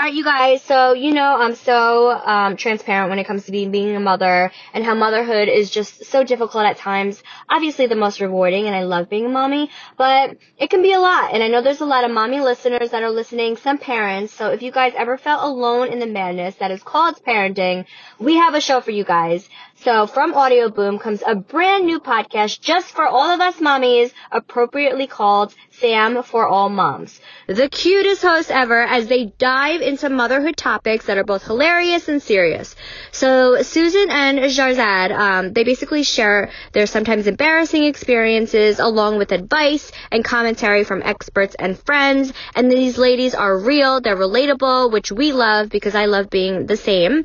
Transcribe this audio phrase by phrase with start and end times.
[0.00, 0.62] All right, you guys.
[0.62, 4.50] So you know I'm so um, transparent when it comes to being being a mother
[4.72, 7.22] and how motherhood is just so difficult at times.
[7.50, 9.68] Obviously, the most rewarding, and I love being a mommy,
[9.98, 11.34] but it can be a lot.
[11.34, 14.32] And I know there's a lot of mommy listeners that are listening, some parents.
[14.32, 17.84] So if you guys ever felt alone in the madness that is called parenting,
[18.18, 19.50] we have a show for you guys.
[19.82, 25.06] So from Audioboom comes a brand new podcast just for all of us mommies, appropriately
[25.06, 27.18] called FAM for All Moms.
[27.46, 32.22] The cutest hosts ever as they dive into motherhood topics that are both hilarious and
[32.22, 32.76] serious.
[33.10, 39.90] So Susan and Sharzad, um, they basically share their sometimes embarrassing experiences along with advice
[40.12, 42.34] and commentary from experts and friends.
[42.54, 46.76] And these ladies are real, they're relatable, which we love because I love being the
[46.76, 47.24] same.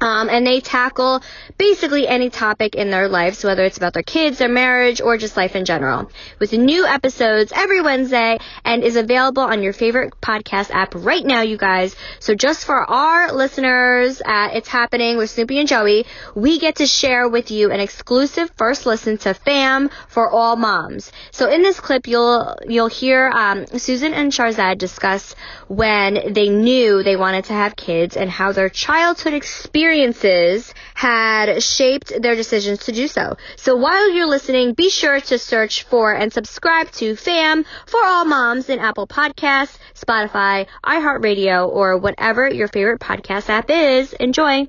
[0.00, 1.22] Um, and they tackle
[1.58, 5.36] basically any topic in their lives, whether it's about their kids, their marriage, or just
[5.36, 6.10] life in general.
[6.38, 11.42] With new episodes every Wednesday and is available on your favorite podcast app right now,
[11.42, 11.94] you guys.
[12.18, 16.86] So just for our listeners at It's Happening with Snooki and Joey, we get to
[16.86, 21.12] share with you an exclusive first listen to Fam for all moms.
[21.30, 25.34] So in this clip, you'll, you'll hear, um, Susan and Sharzad discuss
[25.68, 31.62] when they knew they wanted to have kids and how their childhood experience experiences had
[31.62, 33.36] shaped their decisions to do so.
[33.56, 38.24] So while you're listening, be sure to search for and subscribe to FAM for all
[38.24, 44.12] moms in Apple Podcasts, Spotify, iHeartRadio, or whatever your favorite podcast app is.
[44.12, 44.68] Enjoy!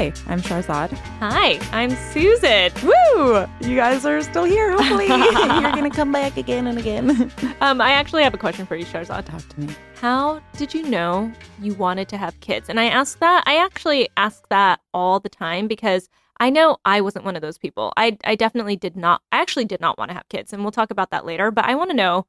[0.00, 0.92] Hi, I'm Sharzad.
[1.18, 2.72] Hi, I'm Susan.
[2.82, 3.46] Woo!
[3.60, 4.70] You guys are still here.
[4.70, 7.30] Hopefully, you're gonna come back again and again.
[7.60, 9.26] Um, I actually have a question for you, Sharzad.
[9.26, 9.74] Talk to me.
[9.96, 12.70] How did you know you wanted to have kids?
[12.70, 13.44] And I ask that.
[13.44, 17.58] I actually ask that all the time because I know I wasn't one of those
[17.58, 17.92] people.
[17.98, 19.20] I I definitely did not.
[19.30, 21.50] I actually did not want to have kids, and we'll talk about that later.
[21.50, 22.24] But I want to know.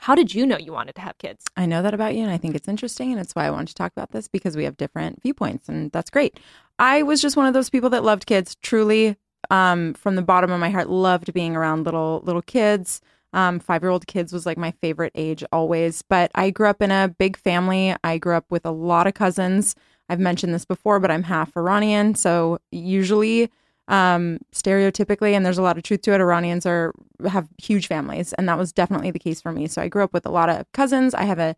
[0.00, 1.44] How did you know you wanted to have kids?
[1.56, 3.68] I know that about you, and I think it's interesting, and it's why I wanted
[3.68, 6.38] to talk about this because we have different viewpoints, and that's great.
[6.78, 9.16] I was just one of those people that loved kids, truly,
[9.50, 13.00] um, from the bottom of my heart, loved being around little little kids.
[13.32, 16.00] Um, five year old kids was like my favorite age always.
[16.02, 17.94] But I grew up in a big family.
[18.04, 19.74] I grew up with a lot of cousins.
[20.08, 23.50] I've mentioned this before, but I'm half Iranian, so usually
[23.88, 26.20] um, stereotypically, and there's a lot of truth to it.
[26.20, 26.94] Iranians are
[27.28, 29.66] have huge families, and that was definitely the case for me.
[29.66, 31.14] So I grew up with a lot of cousins.
[31.14, 31.56] I have a,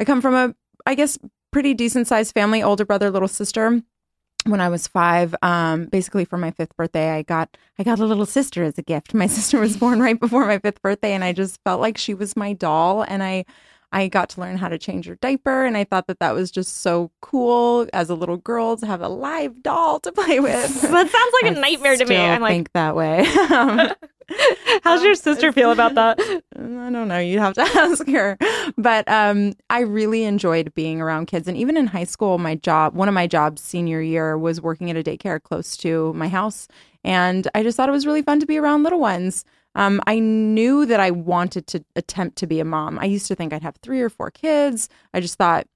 [0.00, 0.54] I come from a,
[0.86, 1.18] I guess,
[1.52, 2.62] pretty decent sized family.
[2.62, 3.82] Older brother, little sister.
[4.46, 8.04] When I was five, um, basically for my fifth birthday, I got I got a
[8.04, 9.12] little sister as a gift.
[9.12, 12.14] My sister was born right before my fifth birthday, and I just felt like she
[12.14, 13.44] was my doll, and I
[13.92, 16.50] I got to learn how to change her diaper, and I thought that that was
[16.50, 20.80] just so cool as a little girl to have a live doll to play with.
[20.82, 22.16] that sounds like a I nightmare to me.
[22.16, 23.26] I'm like, think that way.
[23.56, 23.92] Um,
[24.82, 26.18] how's your sister feel about that?
[26.20, 27.18] I don't know.
[27.18, 28.36] You'd have to ask her.
[28.76, 31.46] But um, I really enjoyed being around kids.
[31.46, 34.90] And even in high school, my job, one of my jobs senior year was working
[34.90, 36.66] at a daycare close to my house.
[37.06, 39.44] And I just thought it was really fun to be around little ones.
[39.76, 42.98] Um, I knew that I wanted to attempt to be a mom.
[42.98, 44.88] I used to think I'd have three or four kids.
[45.14, 45.66] I just thought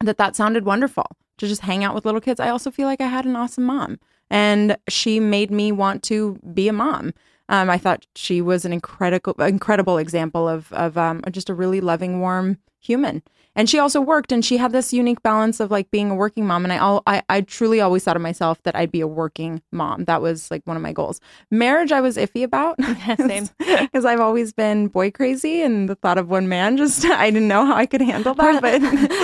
[0.00, 1.06] that that sounded wonderful
[1.38, 2.38] to just hang out with little kids.
[2.38, 3.98] I also feel like I had an awesome mom,
[4.28, 7.14] and she made me want to be a mom.
[7.48, 11.80] Um, I thought she was an incredible, incredible example of of um, just a really
[11.80, 13.22] loving, warm human.
[13.58, 16.46] And she also worked, and she had this unique balance of like being a working
[16.46, 16.64] mom.
[16.64, 19.60] And I, all, I, I truly always thought of myself that I'd be a working
[19.72, 20.04] mom.
[20.04, 21.20] That was like one of my goals.
[21.50, 22.76] Marriage, I was iffy about.
[23.18, 23.48] same.
[23.58, 27.48] because I've always been boy crazy, and the thought of one man just I didn't
[27.48, 28.62] know how I could handle that.
[28.62, 28.80] But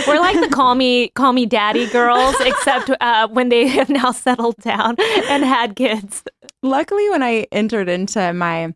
[0.08, 4.10] We're like the call me call me daddy girls, except uh, when they have now
[4.10, 6.24] settled down and had kids.
[6.64, 8.74] luckily, when I entered into my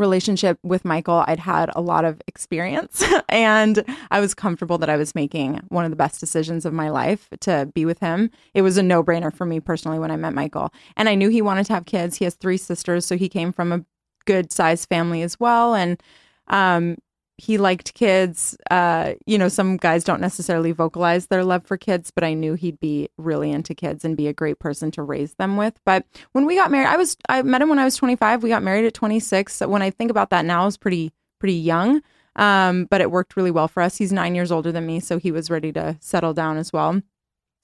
[0.00, 4.96] relationship with Michael, I'd had a lot of experience and I was comfortable that I
[4.96, 8.30] was making one of the best decisions of my life to be with him.
[8.54, 10.72] It was a no brainer for me personally when I met Michael.
[10.96, 12.16] And I knew he wanted to have kids.
[12.16, 13.84] He has three sisters, so he came from a
[14.24, 15.74] good sized family as well.
[15.74, 16.00] And
[16.48, 16.96] um,
[17.38, 18.56] he liked kids.
[18.70, 22.54] Uh, you know, some guys don't necessarily vocalize their love for kids, but I knew
[22.54, 25.78] he'd be really into kids and be a great person to raise them with.
[25.84, 28.42] But when we got married, I was I met him when I was 25.
[28.42, 29.54] We got married at 26.
[29.54, 32.02] So when I think about that now, I was pretty pretty young.
[32.36, 33.96] Um, but it worked really well for us.
[33.96, 37.00] He's nine years older than me, so he was ready to settle down as well.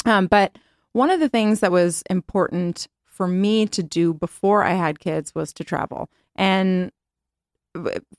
[0.07, 0.57] Um, but
[0.93, 5.35] one of the things that was important for me to do before I had kids
[5.35, 6.09] was to travel.
[6.35, 6.91] And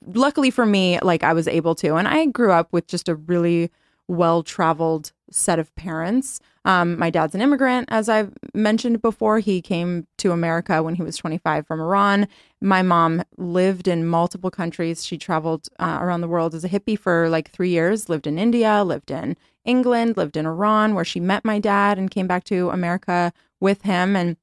[0.06, 1.96] luckily for me, like I was able to.
[1.96, 3.70] And I grew up with just a really
[4.08, 6.40] well traveled set of parents.
[6.66, 9.38] Um, my dad's an immigrant, as I've mentioned before.
[9.38, 12.28] He came to America when he was 25 from Iran.
[12.60, 15.04] My mom lived in multiple countries.
[15.04, 18.38] She traveled uh, around the world as a hippie for like three years, lived in
[18.38, 22.44] India, lived in England, lived in Iran, where she met my dad and came back
[22.44, 24.16] to America with him.
[24.16, 24.36] And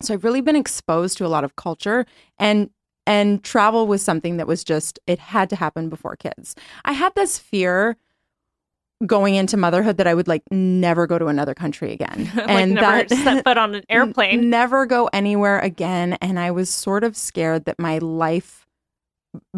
[0.00, 2.06] so I've really been exposed to a lot of culture
[2.38, 2.70] and
[3.06, 6.54] and travel was something that was just it had to happen before kids.
[6.84, 7.96] I had this fear
[9.06, 12.30] going into motherhood that I would like never go to another country again.
[12.36, 14.48] like and never that set foot on an airplane.
[14.48, 16.14] never go anywhere again.
[16.20, 18.66] And I was sort of scared that my life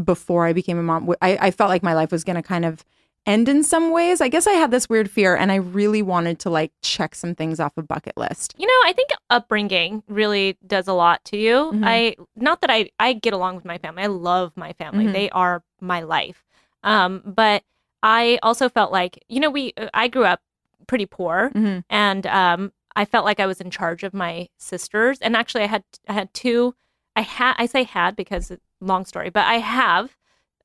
[0.03, 2.65] before I became a mom, I, I felt like my life was going to kind
[2.65, 2.85] of
[3.27, 4.21] end in some ways.
[4.21, 7.35] I guess I had this weird fear and I really wanted to like check some
[7.35, 8.55] things off a bucket list.
[8.59, 11.73] You know, I think upbringing really does a lot to you.
[11.73, 11.83] Mhm.
[11.85, 14.03] I not that I I get along with my family.
[14.03, 15.07] I love my family.
[15.07, 15.13] Mhm.
[15.13, 16.45] They are my life.
[16.83, 17.63] Um, but
[18.03, 20.41] I also felt like you know we I grew up
[20.87, 21.79] pretty poor, Mm-hmm.
[21.89, 25.19] and um, I felt like I was in charge of my sisters.
[25.21, 26.75] And actually, I had I had two.
[27.17, 30.15] I had I say had because long story, but I have.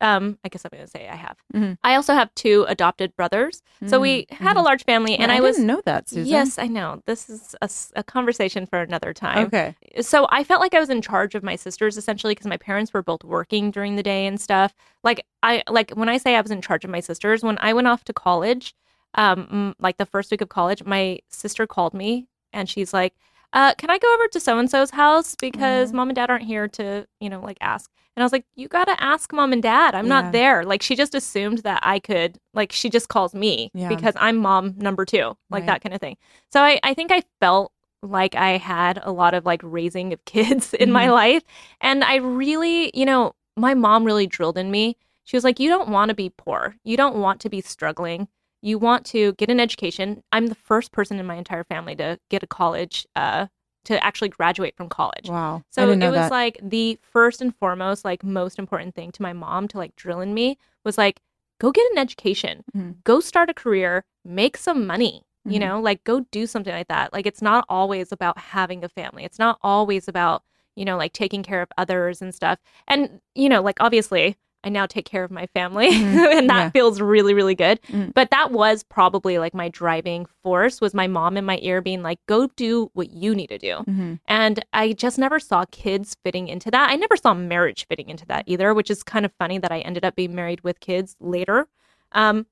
[0.01, 1.37] Um, I guess I'm going to say I have.
[1.53, 1.77] Mhm.
[1.83, 5.31] I also have two adopted brothers, so we had a large family, and Mm-hmm.
[5.31, 6.25] I, I was didn't know that, Susan.
[6.31, 7.01] Yes, I know.
[7.05, 7.55] This is
[7.95, 9.47] a conversation for another time.
[9.47, 9.75] Okay.
[10.01, 12.93] So I felt like I was in charge of my sisters essentially because my parents
[12.93, 14.73] were both working during the day and stuff.
[15.03, 17.73] Like I like when I say I was in charge of my sisters, when I
[17.73, 18.73] went off to college,
[19.15, 23.13] um like the first week of college, my sister called me and she's like,
[23.53, 25.95] uh, can I go over to so and so's house because Aw.
[25.95, 27.89] mom and dad aren't here to, you know, like ask.
[28.15, 29.95] And I was like, you got to ask mom and dad.
[29.95, 30.21] I'm Yeah.
[30.21, 30.65] not there.
[30.65, 33.87] Like she just assumed that I could, like she just calls me Yeah.
[33.89, 35.65] because I'm mom number two, like Right.
[35.67, 36.17] that kind of thing.
[36.51, 37.71] So I, I think I felt
[38.03, 41.11] like I had a lot of like raising of kids in my Mhm.
[41.13, 41.43] life.
[41.81, 44.97] And I really, you know, my mom really drilled in me.
[45.23, 46.75] She was like, you don't want to be poor.
[46.83, 48.27] You don't want to be struggling.
[48.61, 50.23] You want to get an education.
[50.31, 53.47] I'm the first person in my entire family to get a college, uh,
[53.85, 55.29] to actually graduate from college.
[55.29, 55.63] Wow.
[55.71, 56.31] So it was that.
[56.31, 60.19] like the first and foremost, like most important thing to my mom to like drill
[60.19, 61.21] in me was like,
[61.59, 63.03] go get an education, Mhm.
[63.03, 65.23] go start a career, make some money.
[65.45, 65.61] You Mhm.
[65.61, 67.13] know, like go do something like that.
[67.13, 69.23] Like it's not always about having a family.
[69.23, 70.43] It's not always about,
[70.75, 72.59] you know, like taking care of others and stuff.
[72.87, 76.37] And, you know, like obviously I now take care of my family Mhm.
[76.37, 76.69] and that Yeah.
[76.71, 77.81] feels really, really good.
[77.83, 78.13] Mhm.
[78.13, 82.03] But that was probably like my driving force was my mom in my ear being
[82.03, 83.77] like, go do what you need to do.
[83.87, 84.19] Mhm.
[84.27, 86.89] And I just never saw kids fitting into that.
[86.89, 89.79] I never saw marriage fitting into that either, which is kind of funny that I
[89.79, 91.67] ended up being married with kids later.
[92.11, 92.45] Um,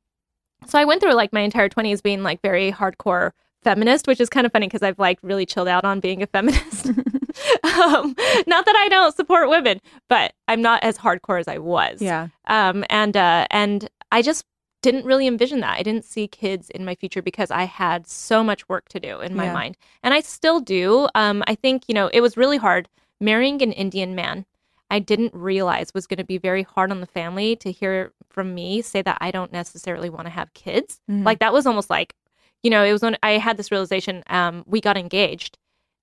[0.66, 3.32] so I went through like my entire 20s being like very hardcore
[3.72, 6.28] feminist, which is kind of funny because I've like really chilled out on being a
[6.28, 6.88] feminist.
[7.64, 8.16] um,
[8.48, 12.02] not that I don't support women, but I'm not as hardcore as I was.
[12.02, 12.28] Yeah.
[12.48, 14.46] Um, and uh, and I just
[14.82, 15.78] didn't really envision that.
[15.78, 19.20] I didn't see kids in my future because I had so much work to do
[19.20, 19.54] in my Yeah.
[19.54, 21.08] mind, and I still do.
[21.16, 22.88] Um, I think you know it was really hard
[23.20, 24.46] marrying an Indian man.
[24.90, 28.56] I didn't realize was going to be very hard on the family to hear from
[28.56, 31.02] me say that I don't necessarily want to have kids.
[31.12, 31.26] Mhm.
[31.26, 32.14] Like that was almost like,
[32.64, 34.24] you know, it was when I had this realization.
[34.28, 35.58] Um, we got engaged,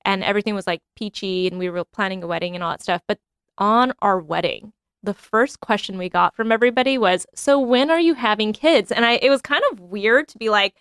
[0.04, 3.02] and everything was like peachy, and we were planning a wedding and all that stuff.
[3.06, 3.18] But
[3.58, 4.72] on our wedding,
[5.02, 9.04] the first question we got from everybody was, "So when are you having kids?" And
[9.04, 10.74] I, it was kind of weird to be like,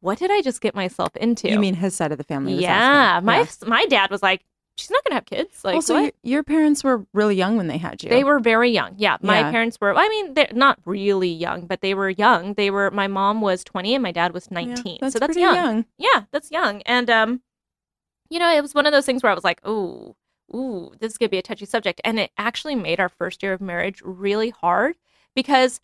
[0.00, 2.54] "What did I just get myself into?" You mean his side of the family?
[2.54, 3.26] was yeah, asking.
[3.26, 3.68] my Yeah.
[3.68, 4.44] my dad was like,
[4.76, 6.02] "She's not gonna have kids." Like, also, what?
[6.02, 8.08] your, your parents were really young when they had you.
[8.10, 8.94] They were very young.
[8.96, 9.50] Yeah, my Yeah.
[9.50, 9.94] parents were.
[9.96, 12.54] I mean, they're not really young, but they were young.
[12.54, 12.90] They were.
[12.90, 14.98] My mom was twenty and my dad was Yeah, nineteen.
[15.00, 15.84] that's so that's pretty young.
[15.98, 16.82] Yeah, that's young.
[16.82, 17.42] And um,
[18.28, 20.14] you know, it was one of those things where I was like, "Ooh,
[20.54, 23.52] ooh, this is gonna be a touchy subject," and it actually made our first year
[23.52, 24.96] of marriage really hard
[25.34, 25.80] because.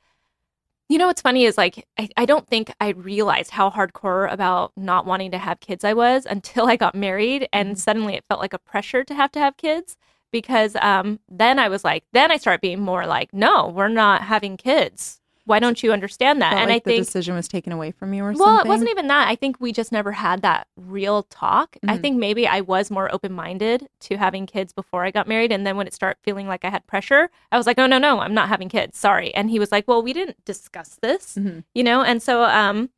[0.88, 4.72] You know what's funny is like I, I don't think I realized how hardcore about
[4.76, 7.78] not wanting to have kids I was until I got married and Mhm.
[7.78, 9.96] suddenly it felt like a pressure to have to have kids
[10.32, 14.22] because um then I was like then I start being more like no we're not
[14.22, 17.72] having kids why don't you understand that and like I think the decision was taken
[17.72, 18.66] away from you or well, something.
[18.66, 19.26] it wasn't even that.
[19.28, 21.76] I think we just never had that real talk.
[21.86, 22.00] I Mhm.
[22.00, 25.50] think maybe I was more open minded to having kids before I got married.
[25.50, 27.98] And then when it started feeling like I had pressure, I was like, oh, no,
[27.98, 28.96] no, I'm not having kids.
[28.98, 29.34] Sorry.
[29.34, 31.64] And he was like, well, we didn't discuss this, Mhm.
[31.74, 32.02] you know?
[32.02, 32.90] And so, um,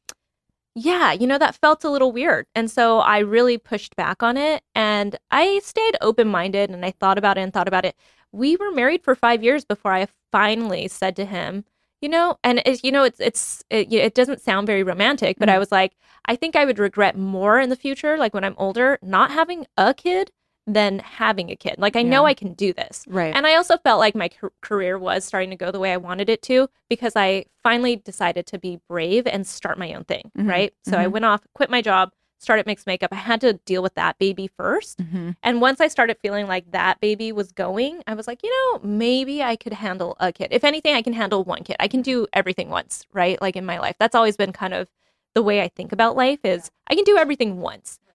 [0.74, 2.46] yeah, you know, that felt a little weird.
[2.54, 6.90] And so I really pushed back on it and I stayed open minded and I
[6.90, 7.94] thought about it and thought about it.
[8.32, 11.64] We were married for five years before I finally said to him,
[12.04, 15.48] you know, and it's, you know, it's, it's, it, it doesn't sound very romantic, but
[15.48, 15.58] I Mhm.
[15.60, 15.92] was like,
[16.26, 19.66] I think I would regret more in the future, like when I'm older, not having
[19.78, 20.30] a kid
[20.66, 21.76] than having a kid.
[21.78, 23.04] Like I know I can do this.
[23.08, 23.34] Right.
[23.34, 25.96] And I also felt like my car- career was starting to go the way I
[25.96, 30.30] wanted it to because I finally decided to be brave and start my own thing,
[30.38, 30.48] Mhm.
[30.48, 30.74] right?
[30.86, 31.12] So I Mhm.
[31.12, 32.10] went off, quit my job,
[32.44, 33.10] started mixed makeup.
[33.12, 36.70] I had to deal with that baby 1st hmm And once I started feeling like
[36.70, 40.48] that baby was going, I was like, you know, maybe I could handle a kid.
[40.50, 41.76] If anything, I can handle one kid.
[41.80, 43.40] I can do everything once, right?
[43.40, 43.96] Like in my life.
[43.98, 44.88] That's always been kind of
[45.34, 47.98] the way I think about life is I can do everything once.